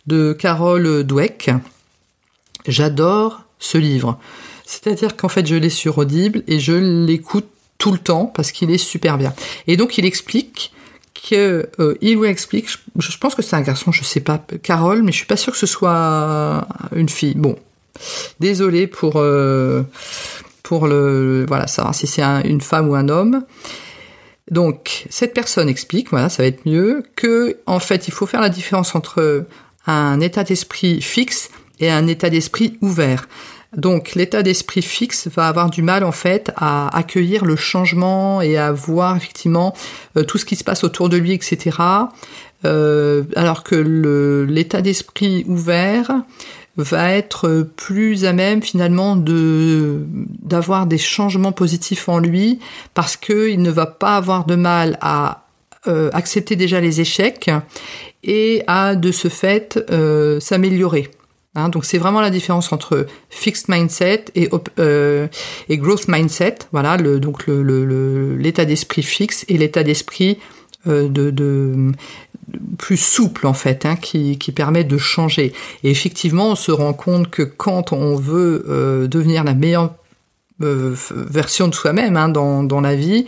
de 0.08 0.32
Carole 0.32 1.04
Dweck. 1.04 1.50
J'adore 2.66 3.44
ce 3.60 3.78
livre. 3.78 4.18
C'est-à-dire 4.64 5.14
qu'en 5.14 5.28
fait 5.28 5.46
je 5.46 5.54
l'ai 5.54 5.70
sur 5.70 5.98
Audible 5.98 6.42
et 6.48 6.58
je 6.58 6.72
l'écoute 6.72 7.46
tout 7.78 7.92
le 7.92 7.98
temps 7.98 8.26
parce 8.26 8.50
qu'il 8.50 8.72
est 8.72 8.76
super 8.76 9.18
bien. 9.18 9.32
Et 9.68 9.76
donc 9.76 9.98
il 9.98 10.04
explique 10.04 10.72
que 11.28 11.68
euh, 11.80 11.96
il 12.00 12.18
lui 12.18 12.28
explique, 12.28 12.68
je, 12.96 13.18
pense 13.18 13.34
que 13.34 13.42
c'est 13.42 13.56
un 13.56 13.60
garçon, 13.62 13.90
je 13.90 14.04
sais 14.04 14.20
pas, 14.20 14.44
Carole, 14.62 15.02
mais 15.02 15.12
je 15.12 15.16
suis 15.16 15.26
pas 15.26 15.36
sûre 15.36 15.52
que 15.52 15.58
ce 15.58 15.66
soit 15.66 16.66
une 16.94 17.08
fille. 17.08 17.34
Bon, 17.34 17.56
désolé 18.38 18.86
pour 18.86 19.14
euh, 19.16 19.82
pour 20.62 20.86
le 20.86 21.44
voilà 21.46 21.66
savoir 21.66 21.94
si 21.94 22.06
c'est 22.06 22.22
une 22.22 22.60
femme 22.60 22.88
ou 22.88 22.94
un 22.94 23.08
homme. 23.08 23.44
Donc 24.50 25.06
cette 25.10 25.34
personne 25.34 25.68
explique, 25.68 26.10
voilà, 26.10 26.28
ça 26.28 26.44
va 26.44 26.46
être 26.46 26.64
mieux 26.64 27.02
que 27.16 27.56
en 27.66 27.80
fait 27.80 28.06
il 28.06 28.12
faut 28.12 28.26
faire 28.26 28.40
la 28.40 28.48
différence 28.48 28.94
entre 28.94 29.44
un 29.86 30.20
état 30.20 30.44
d'esprit 30.44 31.02
fixe 31.02 31.50
et 31.80 31.90
un 31.90 32.06
état 32.06 32.30
d'esprit 32.30 32.78
ouvert. 32.80 33.28
Donc 33.76 34.14
l'état 34.14 34.42
d'esprit 34.42 34.82
fixe 34.82 35.28
va 35.28 35.48
avoir 35.48 35.70
du 35.70 35.82
mal 35.82 36.02
en 36.02 36.12
fait 36.12 36.50
à 36.56 36.96
accueillir 36.96 37.44
le 37.44 37.56
changement 37.56 38.40
et 38.40 38.56
à 38.56 38.72
voir 38.72 39.16
effectivement 39.16 39.74
euh, 40.16 40.24
tout 40.24 40.38
ce 40.38 40.46
qui 40.46 40.56
se 40.56 40.64
passe 40.64 40.82
autour 40.82 41.08
de 41.08 41.18
lui, 41.18 41.32
etc. 41.32 41.76
Euh, 42.64 43.24
alors 43.36 43.62
que 43.62 44.46
l'état 44.48 44.80
d'esprit 44.80 45.44
ouvert 45.46 46.10
va 46.78 47.12
être 47.12 47.68
plus 47.76 48.24
à 48.24 48.32
même 48.32 48.62
finalement 48.62 49.16
de 49.16 50.04
d'avoir 50.42 50.86
des 50.86 50.98
changements 50.98 51.52
positifs 51.52 52.08
en 52.08 52.18
lui 52.18 52.58
parce 52.94 53.16
qu'il 53.16 53.60
ne 53.60 53.70
va 53.70 53.86
pas 53.86 54.16
avoir 54.16 54.46
de 54.46 54.56
mal 54.56 54.98
à 55.02 55.44
euh, 55.86 56.10
accepter 56.12 56.56
déjà 56.56 56.80
les 56.80 57.00
échecs 57.00 57.50
et 58.24 58.62
à 58.66 58.94
de 58.96 59.12
ce 59.12 59.28
fait 59.28 59.78
s'améliorer. 60.40 61.10
Hein, 61.56 61.70
donc 61.70 61.86
c'est 61.86 61.98
vraiment 61.98 62.20
la 62.20 62.30
différence 62.30 62.70
entre 62.72 63.06
fixed 63.30 63.68
mindset 63.68 64.26
et, 64.34 64.50
euh, 64.78 65.26
growth 65.70 66.06
mindset. 66.06 66.56
Voilà, 66.72 66.98
donc 66.98 67.46
l'état 67.46 68.64
d'esprit 68.64 69.02
fixe 69.02 69.44
et 69.48 69.56
l'état 69.56 69.82
d'esprit 69.82 70.38
euh, 70.86 71.08
de, 71.08 71.92
plus 72.78 72.98
souple 72.98 73.46
en 73.46 73.54
fait, 73.54 73.86
hein, 73.86 73.96
qui, 73.96 74.38
qui, 74.38 74.52
permet 74.52 74.84
de 74.84 74.98
changer. 74.98 75.52
Et 75.82 75.90
effectivement, 75.90 76.50
on 76.50 76.54
se 76.54 76.70
rend 76.70 76.92
compte 76.92 77.30
que 77.30 77.42
quand 77.42 77.92
on 77.92 78.16
veut 78.16 78.64
euh, 78.68 79.08
devenir 79.08 79.42
la 79.42 79.54
meilleure 79.54 79.94
euh, 80.62 80.94
version 81.10 81.68
de 81.68 81.74
soi-même 81.74 82.16
hein, 82.16 82.28
dans, 82.30 82.62
dans 82.62 82.80
la 82.80 82.94
vie, 82.94 83.26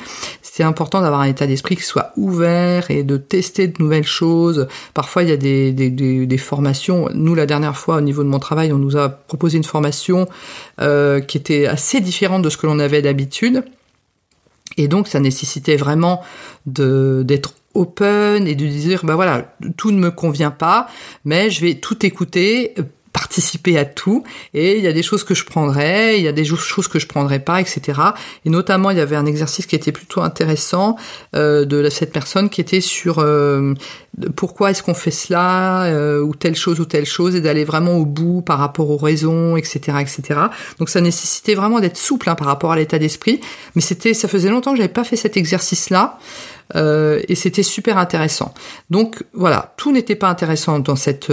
c'est 0.59 0.65
important 0.65 1.03
d'avoir 1.03 1.21
un 1.21 1.27
état 1.27 1.47
d'esprit 1.47 1.77
qui 1.77 1.83
soit 1.83 2.13
ouvert 2.17 2.91
et 2.91 3.05
de 3.05 3.17
tester 3.17 3.69
de 3.69 3.81
nouvelles 3.81 4.07
choses. 4.07 4.67
Parfois, 4.93 5.23
il 5.23 5.29
y 5.29 5.33
a 5.33 5.37
des, 5.37 6.39
formations. 6.39 7.09
Nous, 7.15 7.35
la 7.37 7.47
dernière 7.47 7.77
fois, 7.77 7.99
au 7.99 8.01
niveau 8.01 8.25
de 8.25 8.29
mon 8.29 8.39
travail, 8.39 8.73
on 8.73 8.79
nous 8.79 8.97
a 8.97 9.09
proposé 9.09 9.59
une 9.59 9.65
formation 9.65 10.27
euh, 10.81 11.21
qui 11.21 11.37
était 11.37 11.67
assez 11.67 12.01
différente 12.01 12.43
de 12.43 12.51
ce 12.51 12.57
que 12.57 12.67
l'on 12.67 12.81
avait 12.81 13.03
d'habitude. 13.03 13.63
Et 14.77 14.89
donc, 14.89 15.07
ça 15.07 15.21
nécessitait 15.21 15.77
vraiment 15.77 16.23
d'être 16.67 17.55
open 17.75 18.49
et 18.49 18.55
de 18.55 18.67
dire, 18.67 19.05
bah 19.05 19.15
voilà, 19.15 19.55
tout 19.77 19.93
ne 19.93 19.99
me 19.99 20.11
convient 20.11 20.51
pas, 20.51 20.89
mais 21.25 21.51
je 21.51 21.61
vais 21.61 21.75
tout 21.75 22.05
écouter 22.05 22.75
participer 23.39 23.79
à 23.79 23.85
tout 23.85 24.25
et 24.53 24.79
il 24.79 24.83
y 24.83 24.89
a 24.89 24.93
des 24.93 25.05
choses 25.05 25.23
que 25.23 25.33
je 25.33 25.45
prendrais, 25.45 26.19
il 26.19 26.25
y 26.25 26.29
a 26.29 26.33
des 26.33 26.45
choses 26.45 26.89
que 26.89 26.99
je 26.99 27.07
prendrais 27.07 27.39
pas, 27.39 27.61
etc. 27.61 28.01
Et 28.45 28.51
notamment, 28.51 28.91
il 28.91 28.99
y 28.99 29.01
avait 29.01 29.15
un 29.15 29.27
exercice 29.27 29.67
qui 29.67 29.77
était 29.77 29.93
plutôt 29.93 30.23
intéressant 30.23 30.97
euh, 31.37 31.65
de 31.65 31.89
cette 31.89 32.13
personne 32.13 32.51
qui 32.51 32.61
était 32.61 32.81
sur 32.81 33.21
euh, 33.21 33.75
pourquoi 34.35 34.73
est-ce 34.73 34.83
qu'on 34.83 34.95
fait 34.95 35.13
cela 35.13 35.85
euh, 35.85 36.21
ou 36.21 36.35
telle 36.35 36.57
chose 36.57 36.81
ou 36.81 36.85
telle 36.85 37.07
chose 37.07 37.37
et 37.37 37.41
d'aller 37.41 37.65
vraiment 37.65 37.95
au 37.97 38.05
bout 38.05 38.43
par 38.43 38.59
rapport 38.59 38.91
aux 38.91 38.97
raisons, 38.97 39.57
etc., 39.57 39.99
etc. 40.01 40.41
Donc 40.81 40.89
ça 40.89 41.01
nécessitait 41.01 41.55
vraiment 41.55 41.79
d'être 41.79 41.97
souple 41.97 42.29
hein, 42.29 42.35
par 42.35 42.49
rapport 42.49 42.73
à 42.73 42.77
l'état 42.77 42.99
d'esprit. 42.99 43.41
Mais 43.77 43.83
c'était, 43.83 44.15
ça 44.15 44.27
faisait 44.27 44.51
longtemps 44.51 44.73
que 44.73 44.79
j'avais 44.79 44.89
pas 44.89 45.05
fait 45.05 45.17
cet 45.17 45.37
exercice-là. 45.37 46.19
Et 46.75 47.35
c'était 47.35 47.63
super 47.63 47.97
intéressant. 47.97 48.53
Donc 48.91 49.25
voilà, 49.33 49.73
tout 49.79 49.91
n'était 49.91 50.17
pas 50.17 50.29
intéressant 50.29 50.79
dans 50.81 50.97
cette 50.97 51.33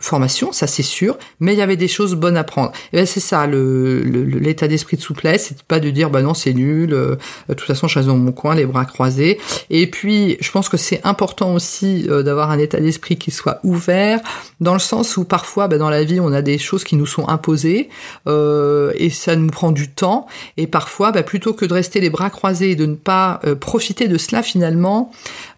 formation, 0.00 0.52
ça 0.52 0.66
c'est 0.66 0.82
sûr, 0.88 1.18
mais 1.40 1.52
il 1.52 1.58
y 1.58 1.62
avait 1.62 1.76
des 1.76 1.88
choses 1.88 2.14
bonnes 2.14 2.36
à 2.36 2.44
prendre. 2.44 2.72
Et 2.92 2.96
ben 2.96 3.06
c'est 3.06 3.20
ça, 3.20 3.46
le, 3.46 4.02
l'état 4.02 4.66
d'esprit 4.66 4.96
de 4.96 5.02
souplesse, 5.02 5.46
c'est 5.48 5.62
pas 5.62 5.80
de 5.80 5.90
dire 5.90 6.10
bah 6.10 6.22
non 6.22 6.34
c'est 6.34 6.52
nul, 6.52 6.92
euh, 6.92 7.16
de 7.48 7.54
toute 7.54 7.66
façon 7.66 7.86
je 7.86 7.96
reste 7.98 8.08
dans 8.08 8.16
mon 8.16 8.32
coin, 8.32 8.54
les 8.54 8.66
bras 8.66 8.84
croisés. 8.84 9.38
Et 9.70 9.86
puis 9.86 10.36
je 10.40 10.50
pense 10.50 10.68
que 10.68 10.76
c'est 10.76 11.00
important 11.04 11.54
aussi 11.54 12.06
euh, 12.08 12.22
d'avoir 12.22 12.50
un 12.50 12.58
état 12.58 12.80
d'esprit 12.80 13.16
qui 13.16 13.30
soit 13.30 13.60
ouvert, 13.62 14.20
dans 14.60 14.72
le 14.72 14.78
sens 14.78 15.16
où 15.16 15.24
parfois 15.24 15.68
bah, 15.68 15.78
dans 15.78 15.90
la 15.90 16.04
vie 16.04 16.20
on 16.20 16.32
a 16.32 16.42
des 16.42 16.58
choses 16.58 16.84
qui 16.84 16.96
nous 16.96 17.06
sont 17.06 17.28
imposées 17.28 17.88
euh, 18.26 18.92
et 18.96 19.10
ça 19.10 19.36
nous 19.36 19.50
prend 19.50 19.70
du 19.70 19.88
temps. 19.88 20.26
Et 20.56 20.66
parfois 20.66 21.12
bah, 21.12 21.22
plutôt 21.22 21.52
que 21.52 21.64
de 21.64 21.74
rester 21.74 22.00
les 22.00 22.10
bras 22.10 22.30
croisés 22.30 22.72
et 22.72 22.76
de 22.76 22.86
ne 22.86 22.96
pas 22.96 23.40
profiter 23.60 24.08
de 24.08 24.18
cela 24.18 24.42
finalement, 24.42 25.12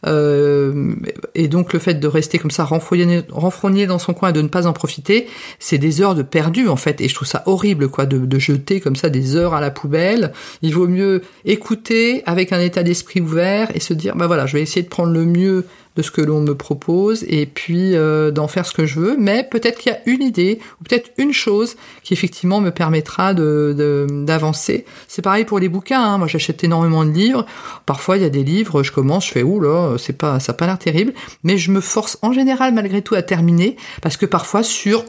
et 0.07 1.49
donc 1.49 1.73
le 1.73 1.79
fait 1.79 1.95
de 1.95 2.09
rester 2.09 2.39
comme 2.39 2.51
ça 2.51 2.65
renfrogné, 2.65 3.23
renfrogné 3.31 3.87
dans 3.87 3.99
son 3.99 4.15
coin 4.15 4.31
et 4.31 4.33
de 4.33 4.43
ne 4.43 4.49
pas 4.49 4.67
en 4.67 4.73
profiter, 4.73 5.10
c'est 5.59 5.79
des 5.79 6.01
heures 6.01 6.15
de 6.15 6.23
perdu 6.23 6.69
en 6.69 6.77
fait. 6.77 7.01
Et 7.01 7.09
je 7.09 7.15
trouve 7.15 7.29
ça 7.29 7.43
horrible 7.47 7.89
quoi 7.89 8.07
de, 8.07 8.19
de, 8.19 8.39
jeter 8.39 8.81
comme 8.81 8.97
ça 8.97 9.09
des 9.09 9.37
heures 9.37 9.55
à 9.55 9.61
la 9.61 9.71
poubelle. 9.71 10.33
Il 10.63 10.75
vaut 10.75 10.89
mieux 10.89 11.23
écouter 11.45 12.23
avec 12.27 12.53
un 12.53 12.61
état 12.61 12.83
d'esprit 12.83 13.21
ouvert 13.21 13.75
et 13.75 13.81
se 13.81 13.95
dire 13.95 14.17
bah 14.17 14.27
voilà, 14.27 14.47
je 14.47 14.55
vais 14.55 14.63
essayer 14.63 14.83
de 14.83 14.89
prendre 14.89 15.13
le 15.13 15.25
mieux 15.25 15.67
de 15.97 16.03
ce 16.03 16.11
que 16.11 16.21
l'on 16.21 16.41
me 16.41 16.55
propose 16.55 17.25
et 17.29 17.47
puis 17.47 17.97
euh, 17.97 18.31
d'en 18.31 18.49
faire 18.49 18.67
ce 18.67 18.73
que 18.73 18.87
je 18.87 19.01
veux. 19.01 19.17
Mais 19.19 19.47
peut-être 19.51 19.79
qu'il 19.79 19.93
y 19.93 19.95
a 19.95 20.01
une 20.07 20.23
idée 20.23 20.61
ou 20.81 20.85
peut-être 20.85 21.11
une 21.19 21.33
chose 21.33 21.77
qui 22.03 22.13
effectivement 22.15 22.61
me 22.61 22.71
permettra 22.71 23.35
de 23.35 24.07
d'avancer. 24.25 24.85
C'est 25.09 25.23
pareil 25.23 25.45
pour 25.45 25.59
les 25.59 25.69
bouquins. 25.69 26.03
Hein. 26.03 26.19
Moi, 26.19 26.27
j'achète 26.27 26.63
énormément 26.65 27.05
de 27.05 27.11
livres. 27.11 27.47
Parfois, 27.87 28.17
il 28.17 28.23
y 28.23 28.27
a 28.27 28.31
des 28.31 28.45
livres, 28.45 28.83
je 28.83 28.93
commence, 28.93 29.27
je 29.27 29.33
fais 29.33 29.43
ouh 29.43 29.61
là, 29.61 29.97
c'est 29.99 30.17
pas 30.17 30.41
ça 30.41 30.53
a 30.53 30.55
pas 30.55 30.67
l'air 30.67 30.79
terrible, 30.79 31.13
mais 31.43 31.59
je 31.59 31.71
me 31.71 31.81
force 31.81 32.19
en 32.23 32.33
général 32.33 32.73
malgré 32.75 33.03
tout 33.03 33.15
à 33.15 33.23
terminer 33.23 33.77
parce 34.03 34.17
que 34.17 34.27
parfois 34.27 34.63
sur 34.63 35.05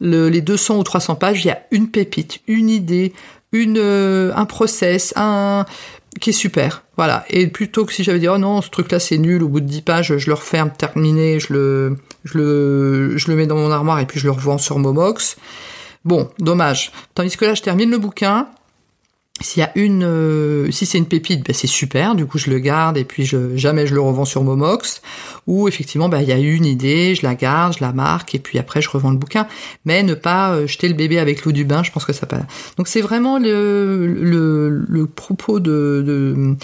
les 0.00 0.40
200 0.40 0.78
ou 0.78 0.82
300 0.82 1.16
pages, 1.16 1.44
il 1.44 1.48
y 1.48 1.50
a 1.50 1.62
une 1.70 1.88
pépite, 1.88 2.40
une 2.46 2.70
idée, 2.70 3.12
une 3.52 3.78
euh, 3.78 4.32
un 4.34 4.44
process, 4.44 5.12
un 5.16 5.66
qui 6.18 6.30
est 6.30 6.34
super. 6.34 6.82
Voilà. 6.96 7.24
Et 7.30 7.46
plutôt 7.46 7.84
que 7.84 7.92
si 7.92 8.02
j'avais 8.02 8.18
dit 8.18 8.28
oh 8.28 8.38
non, 8.38 8.62
ce 8.62 8.70
truc-là 8.70 8.98
c'est 8.98 9.18
nul, 9.18 9.42
au 9.42 9.48
bout 9.48 9.60
de 9.60 9.66
10 9.66 9.82
pages, 9.82 10.16
je 10.16 10.26
le 10.26 10.34
referme, 10.34 10.70
terminé, 10.70 11.38
je 11.38 11.52
le, 11.52 11.96
je 12.24 12.38
le, 12.38 13.16
je 13.16 13.30
le 13.30 13.36
mets 13.36 13.46
dans 13.46 13.56
mon 13.56 13.70
armoire 13.70 14.00
et 14.00 14.06
puis 14.06 14.18
je 14.18 14.24
le 14.24 14.32
revends 14.32 14.58
sur 14.58 14.78
Momox. 14.78 15.36
Bon, 16.04 16.30
dommage. 16.38 16.92
Tandis 17.14 17.36
que 17.36 17.44
là, 17.44 17.54
je 17.54 17.62
termine 17.62 17.90
le 17.90 17.98
bouquin, 17.98 18.48
s'il 19.40 19.60
y 19.60 19.64
a 19.64 19.72
une, 19.74 20.04
euh, 20.04 20.70
si 20.70 20.84
c'est 20.86 20.98
une 20.98 21.06
pépite, 21.06 21.46
ben 21.46 21.54
c'est 21.54 21.66
super. 21.66 22.14
Du 22.14 22.26
coup, 22.26 22.38
je 22.38 22.50
le 22.50 22.58
garde 22.58 22.98
et 22.98 23.04
puis 23.04 23.24
je, 23.24 23.56
jamais 23.56 23.86
je 23.86 23.94
le 23.94 24.00
revends 24.00 24.24
sur 24.24 24.44
Momox. 24.44 25.00
Ou 25.46 25.66
effectivement, 25.66 26.08
ben 26.08 26.20
il 26.20 26.28
y 26.28 26.32
a 26.32 26.38
une 26.38 26.66
idée, 26.66 27.14
je 27.14 27.24
la 27.24 27.34
garde, 27.34 27.74
je 27.78 27.84
la 27.84 27.92
marque 27.92 28.34
et 28.34 28.38
puis 28.38 28.58
après 28.58 28.82
je 28.82 28.90
revends 28.90 29.10
le 29.10 29.16
bouquin. 29.16 29.46
Mais 29.84 30.02
ne 30.02 30.14
pas 30.14 30.52
euh, 30.52 30.66
jeter 30.66 30.88
le 30.88 30.94
bébé 30.94 31.18
avec 31.18 31.44
l'eau 31.44 31.52
du 31.52 31.64
bain, 31.64 31.82
je 31.82 31.90
pense 31.90 32.04
que 32.04 32.12
ça 32.12 32.26
pas. 32.26 32.40
Donc 32.76 32.86
c'est 32.88 33.00
vraiment 33.00 33.38
le, 33.38 34.06
le, 34.06 34.84
le 34.86 35.06
propos 35.06 35.58
de, 35.58 36.02
de 36.06 36.56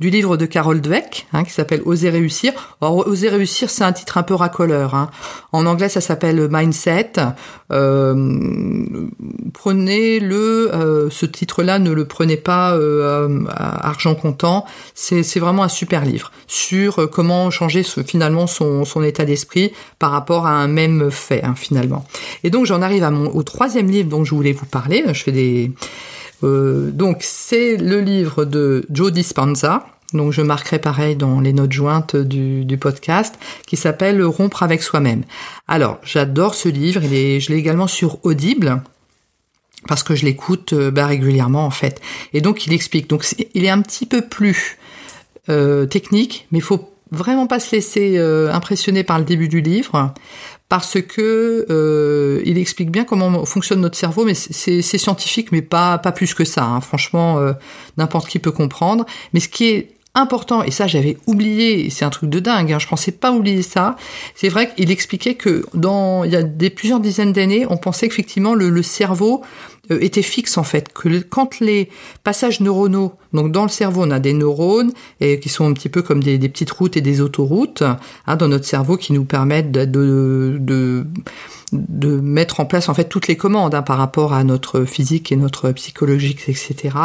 du 0.00 0.10
livre 0.10 0.36
de 0.36 0.44
Carol 0.44 0.80
Dweck, 0.80 1.28
hein, 1.32 1.44
qui 1.44 1.52
s'appelle 1.52 1.80
Oser 1.84 2.10
réussir. 2.10 2.52
Alors, 2.80 3.06
Oser 3.06 3.28
réussir, 3.28 3.70
c'est 3.70 3.84
un 3.84 3.92
titre 3.92 4.18
un 4.18 4.24
peu 4.24 4.34
racoleur. 4.34 4.94
Hein. 4.94 5.08
En 5.52 5.66
anglais, 5.66 5.88
ça 5.88 6.00
s'appelle 6.00 6.48
Mindset. 6.50 7.12
Euh, 7.70 9.06
prenez-le, 9.52 10.74
euh, 10.74 11.10
ce 11.10 11.26
titre-là, 11.26 11.78
ne 11.78 11.92
le 11.92 12.06
prenez 12.06 12.36
pas 12.36 12.74
euh, 12.74 13.44
argent 13.48 14.16
comptant. 14.16 14.66
C'est 14.94 15.38
vraiment 15.38 15.62
un 15.62 15.68
super 15.68 16.04
livre 16.04 16.32
sur 16.48 17.08
comment 17.10 17.50
changer 17.50 17.84
finalement 17.84 18.48
son, 18.48 18.84
son 18.84 19.02
état 19.04 19.24
d'esprit 19.24 19.72
par 20.00 20.10
rapport 20.10 20.46
à 20.46 20.52
un 20.52 20.66
même 20.66 21.10
fait, 21.12 21.44
hein, 21.44 21.54
finalement. 21.56 22.04
Et 22.42 22.50
donc, 22.50 22.66
j'en 22.66 22.82
arrive 22.82 23.04
à 23.04 23.10
mon, 23.10 23.28
au 23.28 23.44
troisième 23.44 23.88
livre 23.88 24.08
dont 24.08 24.24
je 24.24 24.34
voulais 24.34 24.52
vous 24.52 24.66
parler. 24.66 25.04
Je 25.12 25.22
fais 25.22 25.32
des... 25.32 25.70
donc, 26.42 27.18
c'est 27.20 27.76
le 27.76 28.00
livre 28.00 28.44
de 28.44 28.84
Joe 28.90 29.12
Dispenza 29.12 29.86
donc 30.14 30.32
je 30.32 30.42
marquerai 30.42 30.78
pareil 30.78 31.16
dans 31.16 31.40
les 31.40 31.52
notes 31.52 31.72
jointes 31.72 32.16
du, 32.16 32.78
podcast, 32.78 33.34
qui 33.66 33.76
s'appelle 33.76 34.22
Rompre 34.22 34.62
avec 34.62 34.82
soi-même. 34.82 35.24
Alors, 35.66 35.98
j'adore 36.04 36.54
ce 36.54 36.68
livre, 36.68 37.02
il 37.02 37.14
est, 37.14 37.40
je 37.40 37.52
l'ai 37.52 37.58
également 37.58 37.88
sur 37.88 38.24
Audible, 38.24 38.82
parce 39.88 40.02
que 40.02 40.14
je 40.14 40.24
l'écoute 40.24 40.72
euh, 40.72 40.90
bah, 40.90 41.06
régulièrement 41.06 41.66
en 41.66 41.70
fait. 41.70 42.00
Et 42.32 42.40
donc 42.40 42.66
il 42.66 42.72
explique. 42.72 43.08
Donc 43.08 43.26
il 43.54 43.64
est 43.64 43.70
un 43.70 43.82
petit 43.82 44.06
peu 44.06 44.22
plus 44.22 44.78
euh, 45.48 45.84
technique, 45.86 46.46
mais 46.52 46.60
faut 46.60 46.93
vraiment 47.14 47.46
pas 47.46 47.60
se 47.60 47.74
laisser 47.74 48.14
euh, 48.16 48.52
impressionner 48.52 49.04
par 49.04 49.18
le 49.18 49.24
début 49.24 49.48
du 49.48 49.60
livre 49.60 50.12
parce 50.68 51.00
que 51.00 52.42
il 52.44 52.58
explique 52.58 52.90
bien 52.90 53.04
comment 53.04 53.44
fonctionne 53.44 53.80
notre 53.80 53.96
cerveau, 53.96 54.24
mais 54.24 54.34
c'est 54.34 54.82
scientifique, 54.82 55.52
mais 55.52 55.62
pas 55.62 55.98
pas 55.98 56.10
plus 56.10 56.34
que 56.34 56.44
ça. 56.44 56.64
Hein. 56.64 56.80
Franchement, 56.80 57.38
n'importe 57.96 58.28
qui 58.28 58.38
peut 58.38 58.50
comprendre. 58.50 59.04
Mais 59.34 59.40
ce 59.40 59.48
qui 59.48 59.66
est 59.66 59.94
important, 60.14 60.62
et 60.62 60.70
ça 60.70 60.86
j'avais 60.86 61.16
oublié, 61.26 61.90
c'est 61.90 62.04
un 62.04 62.10
truc 62.10 62.30
de 62.30 62.38
dingue, 62.38 62.72
hein, 62.72 62.78
je 62.78 62.86
pensais 62.86 63.12
pas 63.12 63.32
oublier 63.32 63.62
ça, 63.62 63.96
c'est 64.34 64.48
vrai 64.48 64.72
qu'il 64.72 64.90
expliquait 64.90 65.34
que 65.34 65.66
dans 65.74 66.24
il 66.24 66.32
y 66.32 66.36
a 66.36 66.42
des 66.42 66.70
plusieurs 66.70 67.00
dizaines 67.00 67.32
d'années, 67.32 67.66
on 67.68 67.76
pensait 67.76 68.08
qu'effectivement 68.08 68.54
le, 68.54 68.82
cerveau 68.82 69.42
euh, 69.42 69.73
était 69.90 70.22
fixe 70.22 70.58
en 70.58 70.64
fait, 70.64 70.92
que 70.92 71.20
quand 71.20 71.60
les 71.60 71.88
passages 72.22 72.60
neuronaux, 72.60 73.12
donc 73.32 73.52
dans 73.52 73.64
le 73.64 73.68
cerveau 73.68 74.02
on 74.04 74.10
a 74.10 74.20
des 74.20 74.32
neurones 74.32 74.92
et 75.20 75.40
qui 75.40 75.48
sont 75.48 75.66
un 75.66 75.72
petit 75.72 75.88
peu 75.88 76.02
comme 76.02 76.22
des, 76.22 76.38
des 76.38 76.48
petites 76.48 76.70
routes 76.70 76.96
et 76.96 77.00
des 77.00 77.20
autoroutes 77.20 77.82
hein, 77.82 78.36
dans 78.36 78.48
notre 78.48 78.64
cerveau 78.64 78.96
qui 78.96 79.12
nous 79.12 79.24
permettent 79.24 79.72
de, 79.72 79.84
de, 79.84 80.56
de 80.60 81.06
de 81.74 82.20
mettre 82.20 82.60
en 82.60 82.66
place 82.66 82.88
en 82.88 82.94
fait 82.94 83.04
toutes 83.04 83.26
les 83.26 83.36
commandes 83.36 83.74
hein, 83.74 83.82
par 83.82 83.98
rapport 83.98 84.32
à 84.32 84.44
notre 84.44 84.84
physique 84.84 85.32
et 85.32 85.36
notre 85.36 85.72
psychologique, 85.72 86.48
etc. 86.48 86.96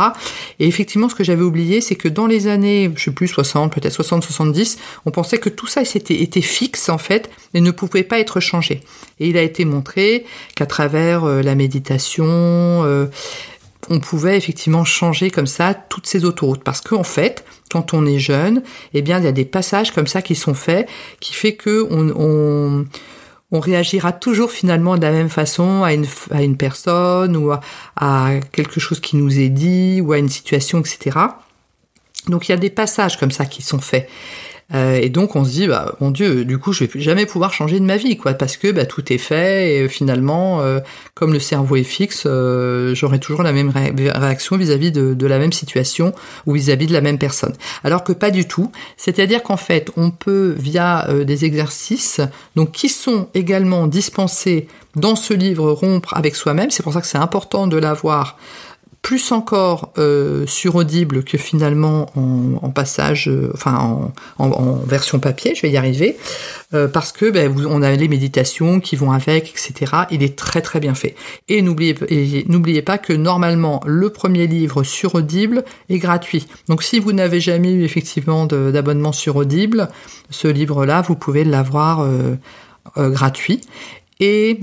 Et 0.59 0.67
effectivement, 0.67 1.09
ce 1.09 1.15
que 1.15 1.24
j'avais 1.24 1.43
oublié, 1.43 1.81
c'est 1.81 1.95
que 1.95 2.07
dans 2.07 2.27
les 2.27 2.48
années, 2.48 2.91
je 2.95 3.05
sais 3.05 3.12
plus, 3.12 3.27
60, 3.27 3.74
peut-être 3.74 3.93
60, 3.93 4.24
70, 4.24 4.77
on 5.05 5.12
pensait 5.12 5.39
que 5.39 5.50
tout 5.50 5.67
ça 5.67 5.81
était, 5.81 6.21
était 6.21 6.41
fixe 6.41 6.89
en 6.89 6.98
fait 6.98 7.29
et 7.53 7.62
ne 7.62 7.71
pouvait 7.71 8.03
pas 8.03 8.19
être 8.19 8.39
changé. 8.39 8.81
Et 9.19 9.29
il 9.29 9.38
a 9.38 9.41
été 9.41 9.65
montré 9.65 10.25
qu'à 10.55 10.65
travers 10.65 11.24
euh, 11.24 11.41
la 11.41 11.55
méditation, 11.55 12.25
euh, 12.83 13.07
on 13.89 13.99
pouvait 13.99 14.38
effectivement 14.38 14.85
changer 14.85 15.31
comme 15.31 15.47
ça 15.47 15.73
toutes 15.73 16.07
ces 16.07 16.25
autoroutes. 16.25 16.63
Parce 16.63 16.81
qu'en 16.81 17.03
fait, 17.03 17.43
quand 17.71 17.93
on 17.93 18.05
est 18.05 18.19
jeune, 18.19 18.61
eh 18.93 19.01
bien, 19.01 19.19
il 19.19 19.25
y 19.25 19.27
a 19.27 19.31
des 19.31 19.45
passages 19.45 19.91
comme 19.91 20.07
ça 20.07 20.21
qui 20.21 20.35
sont 20.35 20.53
faits, 20.53 20.88
qui 21.19 21.33
fait 21.33 21.53
que 21.53 21.88
on 23.51 23.59
réagira 23.59 24.11
toujours 24.11 24.51
finalement 24.51 24.95
de 24.97 25.01
la 25.01 25.11
même 25.11 25.29
façon 25.29 25.83
à 25.83 25.93
une 25.93 26.57
personne 26.57 27.35
ou 27.35 27.51
à, 27.95 28.31
quelque 28.51 28.79
chose 28.79 28.99
qui 28.99 29.17
nous 29.17 29.39
est 29.39 29.49
dit 29.49 30.01
ou 30.01 30.11
à 30.11 30.19
une 30.19 30.29
situation, 30.29 30.79
etc. 30.79 31.17
Donc 32.27 32.47
il 32.47 32.51
y 32.51 32.55
a 32.55 32.57
des 32.57 32.69
passages 32.69 33.17
comme 33.17 33.31
ça 33.31 33.45
qui 33.45 33.61
sont 33.61 33.79
faits. 33.79 34.07
Euh, 34.73 34.99
et 35.01 35.09
donc 35.09 35.35
on 35.35 35.43
se 35.43 35.49
dit, 35.49 35.67
bah, 35.67 35.95
mon 35.99 36.11
Dieu, 36.11 36.45
du 36.45 36.59
coup, 36.59 36.73
je 36.73 36.83
vais 36.83 36.99
jamais 36.99 37.25
pouvoir 37.25 37.53
changer 37.53 37.79
de 37.79 37.85
ma 37.85 37.97
vie, 37.97 38.17
quoi, 38.17 38.33
parce 38.33 38.57
que 38.57 38.71
bah, 38.71 38.85
tout 38.85 39.11
est 39.11 39.17
fait 39.17 39.75
et 39.75 39.89
finalement, 39.89 40.61
euh, 40.61 40.79
comme 41.15 41.33
le 41.33 41.39
cerveau 41.39 41.75
est 41.75 41.83
fixe, 41.83 42.23
euh, 42.25 42.93
j'aurai 42.93 43.19
toujours 43.19 43.43
la 43.43 43.51
même 43.51 43.71
réaction 43.71 44.57
vis-à-vis 44.57 44.91
de, 44.91 45.13
de, 45.13 45.27
la 45.27 45.39
même 45.39 45.53
situation 45.53 46.13
ou 46.45 46.53
vis-à-vis 46.53 46.88
de 46.88 46.93
la 46.93 47.01
même 47.01 47.17
personne. 47.17 47.53
Alors 47.83 48.03
que 48.03 48.13
pas 48.13 48.31
du 48.31 48.47
tout. 48.47 48.71
C'est-à-dire 48.97 49.43
qu'en 49.43 49.57
fait, 49.57 49.91
on 49.97 50.11
peut 50.11 50.55
via 50.57 51.07
des 51.23 51.45
exercices, 51.45 52.21
donc 52.55 52.71
qui 52.71 52.89
sont 52.89 53.27
également 53.33 53.88
dispensés 53.88 54.67
dans 54.95 55.15
ce 55.15 55.33
livre 55.33 55.71
Rompre 55.71 56.15
avec 56.15 56.35
soi-même. 56.35 56.71
C'est 56.71 56.83
pour 56.83 56.93
ça 56.93 57.01
que 57.01 57.07
c'est 57.07 57.17
important 57.17 57.67
de 57.67 57.77
l'avoir 57.77 58.38
plus 59.01 59.31
encore 59.31 59.93
euh, 59.97 60.45
sur 60.45 60.75
Audible 60.75 61.23
que 61.23 61.37
finalement 61.37 62.11
en, 62.15 62.69
passage, 62.69 63.29
euh, 63.29 63.51
enfin 63.53 64.11
en, 64.37 64.73
version 64.85 65.19
papier, 65.19 65.55
je 65.55 65.61
vais 65.61 65.71
y 65.71 65.77
arriver, 65.77 66.17
euh, 66.73 66.87
parce 66.87 67.11
que 67.11 67.29
ben, 67.29 67.53
on 67.67 67.81
a 67.81 67.91
les 67.91 68.07
méditations 68.07 68.79
qui 68.79 68.95
vont 68.95 69.11
avec, 69.11 69.51
etc. 69.51 69.93
Il 70.11 70.21
est 70.21 70.37
très 70.37 70.61
très 70.61 70.79
bien 70.79 70.95
fait. 70.95 71.15
Et 71.47 71.61
n'oubliez 71.61 72.45
n'oubliez 72.47 72.81
pas 72.81 72.97
que 72.97 73.13
normalement 73.13 73.81
le 73.85 74.09
premier 74.09 74.47
livre 74.47 74.83
sur 74.83 75.15
Audible 75.15 75.63
est 75.89 75.99
gratuit. 75.99 76.47
Donc 76.67 76.83
si 76.83 76.99
vous 76.99 77.13
n'avez 77.13 77.39
jamais 77.39 77.71
eu 77.71 77.83
effectivement 77.83 78.45
d'abonnement 78.45 79.13
sur 79.13 79.37
Audible, 79.37 79.89
ce 80.29 80.47
livre-là, 80.47 81.01
vous 81.01 81.15
pouvez 81.15 81.43
l'avoir 81.43 82.07
gratuit. 82.95 83.61
Et 84.19 84.59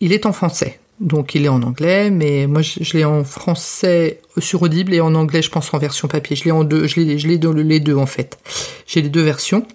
il 0.00 0.12
est 0.12 0.26
en 0.26 0.32
français. 0.32 0.80
Donc 1.00 1.34
il 1.34 1.44
est 1.44 1.48
en 1.48 1.62
anglais, 1.62 2.10
mais 2.10 2.46
moi 2.46 2.60
je, 2.62 2.96
l'ai 2.96 3.04
en 3.04 3.22
français 3.22 4.20
sur 4.38 4.62
Audible 4.62 4.92
et 4.94 5.00
en 5.00 5.14
anglais 5.14 5.42
je 5.42 5.50
pense 5.50 5.72
en 5.72 5.78
version 5.78 6.08
papier. 6.08 6.34
Je 6.34 6.44
l'ai 6.44 6.50
en 6.50 6.64
deux, 6.64 6.88
je 6.88 7.00
l'ai, 7.00 7.18
je 7.18 7.28
l'ai 7.28 7.38
dans 7.38 7.52
les 7.52 7.80
deux 7.80 7.96
en 7.96 8.06
fait. 8.06 8.38
J'ai 8.86 9.02
les 9.02 9.08
deux 9.08 9.22
versions. 9.22 9.66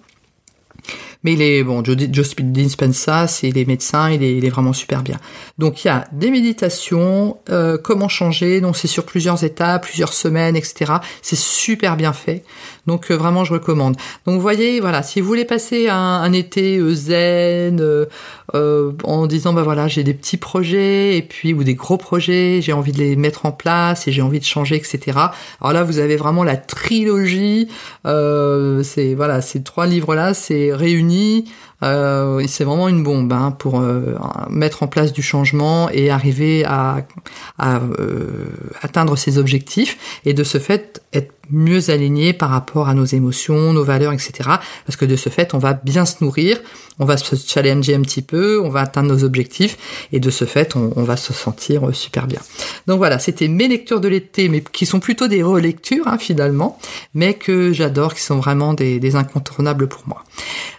Mais 1.24 1.32
il 1.32 1.42
est 1.42 1.64
bon, 1.64 1.82
Joe, 1.82 1.96
Joe 2.12 2.36
Dispenza, 2.38 3.26
c'est 3.26 3.50
les 3.50 3.64
médecins, 3.64 4.10
il 4.10 4.22
est, 4.22 4.36
il 4.36 4.44
est 4.44 4.50
vraiment 4.50 4.74
super 4.74 5.02
bien. 5.02 5.18
Donc 5.56 5.82
il 5.82 5.88
y 5.88 5.90
a 5.90 6.04
des 6.12 6.30
méditations, 6.30 7.38
euh, 7.48 7.78
comment 7.82 8.08
changer, 8.08 8.60
donc 8.60 8.76
c'est 8.76 8.88
sur 8.88 9.06
plusieurs 9.06 9.42
étapes, 9.42 9.84
plusieurs 9.86 10.12
semaines, 10.12 10.54
etc. 10.54 10.92
C'est 11.22 11.38
super 11.38 11.96
bien 11.96 12.12
fait. 12.12 12.44
Donc 12.86 13.10
euh, 13.10 13.16
vraiment 13.16 13.42
je 13.44 13.54
recommande. 13.54 13.96
Donc 14.26 14.34
vous 14.34 14.40
voyez, 14.42 14.80
voilà, 14.80 15.02
si 15.02 15.22
vous 15.22 15.26
voulez 15.26 15.46
passer 15.46 15.88
un, 15.88 16.30
été 16.34 16.76
euh, 16.76 16.94
zen, 16.94 18.06
en 18.52 19.26
disant 19.26 19.54
bah 19.54 19.62
voilà 19.62 19.88
j'ai 19.88 20.04
des 20.04 20.14
petits 20.14 20.36
projets 20.36 21.16
et 21.16 21.22
puis 21.22 21.54
ou 21.54 21.64
des 21.64 21.74
gros 21.74 21.96
projets, 21.96 22.60
j'ai 22.60 22.74
envie 22.74 22.92
de 22.92 22.98
les 22.98 23.16
mettre 23.16 23.46
en 23.46 23.52
place 23.52 24.06
et 24.06 24.12
j'ai 24.12 24.22
envie 24.22 24.40
de 24.40 24.44
changer, 24.44 24.76
etc. 24.76 25.00
Alors 25.60 25.72
là 25.72 25.84
vous 25.84 25.98
avez 25.98 26.16
vraiment 26.16 26.44
la 26.44 26.58
trilogie. 26.58 27.68
c'est 28.04 29.14
voilà 29.14 29.40
ces 29.40 29.62
trois 29.62 29.86
livres 29.86 30.14
là, 30.14 30.34
c'est 30.34 30.74
réuni 30.74 31.13
États-Unis 31.14 31.44
euh, 31.82 32.42
c'est 32.46 32.64
vraiment 32.64 32.88
une 32.88 33.02
bombe 33.02 33.32
hein, 33.32 33.50
pour 33.50 33.80
euh, 33.80 34.16
mettre 34.48 34.82
en 34.82 34.86
place 34.86 35.12
du 35.12 35.22
changement 35.22 35.90
et 35.90 36.10
arriver 36.10 36.64
à, 36.64 37.06
à 37.58 37.76
euh, 37.76 38.46
atteindre 38.80 39.16
ses 39.16 39.38
objectifs 39.38 40.20
et 40.24 40.34
de 40.34 40.44
ce 40.44 40.58
fait 40.58 41.02
être 41.12 41.32
mieux 41.50 41.90
aligné 41.90 42.32
par 42.32 42.48
rapport 42.50 42.88
à 42.88 42.94
nos 42.94 43.04
émotions, 43.04 43.72
nos 43.72 43.84
valeurs, 43.84 44.12
etc. 44.12 44.32
Parce 44.86 44.96
que 44.96 45.04
de 45.04 45.16
ce 45.16 45.28
fait, 45.28 45.52
on 45.52 45.58
va 45.58 45.74
bien 45.74 46.06
se 46.06 46.24
nourrir, 46.24 46.58
on 46.98 47.04
va 47.04 47.18
se 47.18 47.36
challenger 47.36 47.94
un 47.94 48.00
petit 48.00 48.22
peu, 48.22 48.62
on 48.62 48.70
va 48.70 48.80
atteindre 48.80 49.08
nos 49.10 49.24
objectifs 49.24 50.08
et 50.12 50.20
de 50.20 50.30
ce 50.30 50.46
fait, 50.46 50.74
on, 50.74 51.02
va 51.02 51.18
se 51.18 51.34
sentir 51.34 51.94
super 51.94 52.26
bien. 52.26 52.40
Donc 52.86 52.96
voilà, 52.96 53.18
c'était 53.18 53.48
mes 53.48 53.68
lectures 53.68 54.00
de 54.00 54.08
l'été, 54.08 54.48
mais 54.48 54.62
qui 54.62 54.86
sont 54.86 55.00
plutôt 55.00 55.28
des 55.28 55.42
relectures 55.42 56.08
hein, 56.08 56.16
finalement, 56.18 56.78
mais 57.12 57.34
que 57.34 57.72
j'adore, 57.72 58.14
qui 58.14 58.22
sont 58.22 58.38
vraiment 58.38 58.72
des, 58.72 58.98
des 58.98 59.16
incontournables 59.16 59.86
pour 59.86 60.04
moi. 60.06 60.24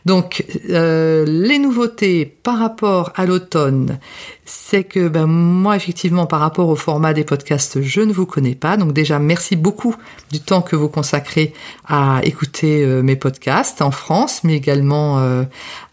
Donc, 0.06 0.46
euh, 0.70 0.85
les 1.26 1.60
nouveautés 1.60 2.26
par 2.26 2.60
rapport 2.60 3.12
à 3.16 3.26
l'automne, 3.26 4.00
c'est 4.46 4.84
que 4.84 5.08
ben, 5.08 5.26
moi, 5.26 5.76
effectivement, 5.76 6.28
par 6.28 6.40
rapport 6.40 6.70
au 6.70 6.76
format 6.76 7.14
des 7.14 7.24
podcasts, 7.24 7.82
je 7.82 8.02
ne 8.02 8.14
vous 8.14 8.26
connais 8.26 8.56
pas. 8.56 8.78
Donc 8.78 8.94
déjà, 8.94 9.20
merci 9.20 9.56
beaucoup 9.56 9.96
du 10.32 10.40
temps 10.40 10.62
que 10.62 10.76
vous 10.76 10.90
consacrez 10.90 11.54
à 11.88 12.20
écouter 12.24 12.84
euh, 12.84 13.02
mes 13.02 13.16
podcasts 13.16 13.82
en 13.82 13.92
France, 13.92 14.44
mais 14.44 14.56
également 14.56 15.20
euh, 15.20 15.44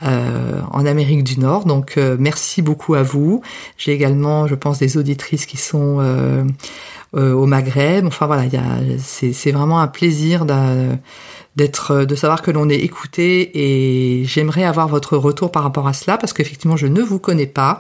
en 0.01 0.87
Amérique 0.87 1.25
du 1.25 1.41
Nord. 1.41 1.65
Donc 1.65 1.97
merci 2.19 2.63
beaucoup 2.63 2.95
à 2.95 3.03
vous. 3.03 3.43
J'ai 3.79 3.93
également, 3.93 4.47
je 4.47 4.55
pense, 4.55 4.79
des 4.79 4.97
auditrices 4.97 5.47
qui 5.47 5.57
sont 5.57 6.01
au 7.13 7.47
Maghreb. 7.47 8.07
Enfin 8.07 8.27
voilà, 8.27 8.45
c'est 8.99 9.53
vraiment 9.53 9.81
un 9.81 9.89
plaisir 9.89 10.45
d'être, 11.57 11.91
euh, 11.93 12.05
de 12.05 12.15
savoir 12.15 12.43
que 12.43 12.51
l'on 12.51 12.69
est 12.69 12.79
écouté 12.79 13.51
et 13.55 14.25
j'aimerais 14.25 14.65
avoir 14.65 14.89
votre 14.89 15.17
retour 15.17 15.51
par 15.51 15.63
rapport 15.63 15.87
à 15.87 15.93
cela 15.93 16.19
parce 16.19 16.33
qu'effectivement 16.33 16.77
je 16.77 16.87
ne 16.87 17.03
vous 17.03 17.19
connais 17.19 17.47
pas. 17.47 17.79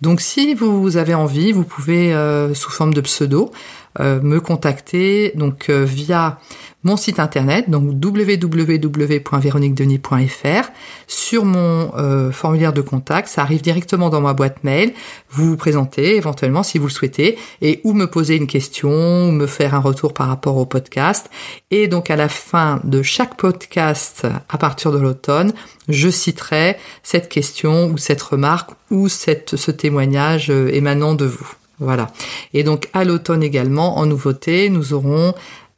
Donc 0.00 0.20
si 0.20 0.54
vous 0.54 0.96
avez 0.96 1.14
envie, 1.14 1.52
vous 1.52 1.64
pouvez 1.64 2.14
euh, 2.14 2.54
sous 2.54 2.70
forme 2.70 2.94
de 2.94 3.00
pseudo 3.00 3.50
me 3.98 4.38
contacter 4.38 5.32
donc 5.34 5.70
via 5.70 6.38
mon 6.84 6.96
site 6.96 7.18
internet, 7.18 7.68
donc 7.68 7.92
www.véroniquedenis.fr. 8.02 10.70
Sur 11.08 11.44
mon 11.44 11.92
euh, 11.96 12.30
formulaire 12.30 12.72
de 12.72 12.80
contact, 12.80 13.26
ça 13.28 13.42
arrive 13.42 13.62
directement 13.62 14.10
dans 14.10 14.20
ma 14.20 14.32
boîte 14.32 14.62
mail. 14.62 14.92
Vous 15.28 15.50
vous 15.50 15.56
présentez 15.56 16.14
éventuellement 16.16 16.62
si 16.62 16.78
vous 16.78 16.86
le 16.86 16.92
souhaitez 16.92 17.36
et 17.62 17.80
ou 17.82 17.94
me 17.94 18.06
poser 18.06 18.36
une 18.36 18.46
question 18.46 18.90
ou 18.90 19.32
me 19.32 19.48
faire 19.48 19.74
un 19.74 19.80
retour 19.80 20.14
par 20.14 20.28
rapport 20.28 20.56
au 20.56 20.66
podcast. 20.66 21.28
Et 21.72 21.88
donc 21.88 22.10
à 22.10 22.16
la 22.16 22.28
fin 22.28 22.80
de 22.84 23.02
chaque 23.02 23.36
podcast 23.36 24.24
à 24.48 24.58
partir 24.58 24.92
de 24.92 24.98
l'automne, 24.98 25.52
je 25.88 26.08
citerai 26.08 26.76
cette 27.02 27.28
question 27.28 27.86
ou 27.86 27.98
cette 27.98 28.22
remarque 28.22 28.70
ou 28.90 29.08
cette, 29.08 29.56
ce 29.56 29.72
témoignage 29.72 30.50
euh, 30.50 30.72
émanant 30.72 31.14
de 31.14 31.24
vous. 31.24 31.57
Voilà. 31.80 32.08
Et 32.54 32.64
donc 32.64 32.88
à 32.92 33.04
l'automne 33.04 33.42
également, 33.42 33.98
en 33.98 34.06
nouveauté, 34.06 34.68
nous 34.70 34.92
aurons 34.92 35.34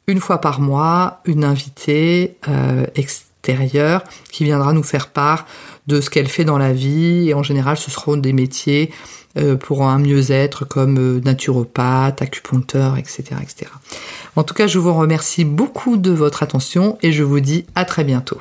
une 0.07 0.21
fois 0.21 0.39
par 0.39 0.61
mois 0.61 1.21
une 1.25 1.45
invitée 1.45 2.37
euh, 2.49 2.87
extérieure 2.95 4.03
qui 4.31 4.45
viendra 4.45 4.73
nous 4.73 4.83
faire 4.83 5.09
part 5.09 5.47
de 5.87 6.01
ce 6.01 6.11
qu'elle 6.11 6.29
fait 6.29 6.45
dans 6.45 6.59
la 6.59 6.73
vie 6.73 7.29
et 7.29 7.35
en 7.35 7.43
général 7.43 7.77
ce 7.77 7.91
seront 7.91 8.17
des 8.17 8.33
métiers 8.33 8.91
euh, 9.39 9.57
pour 9.57 9.85
un 9.85 9.99
mieux-être 9.99 10.65
comme 10.65 10.99
euh, 10.99 11.21
naturopathe, 11.21 12.21
acupuncteur, 12.21 12.97
etc., 12.97 13.23
etc. 13.41 13.71
En 14.35 14.43
tout 14.43 14.55
cas, 14.55 14.67
je 14.67 14.79
vous 14.81 14.93
remercie 14.93 15.45
beaucoup 15.45 15.97
de 15.97 16.11
votre 16.11 16.43
attention 16.43 16.99
et 17.03 17.13
je 17.13 17.23
vous 17.23 17.39
dis 17.39 17.65
à 17.77 17.85
très 17.85 18.03
bientôt. 18.03 18.41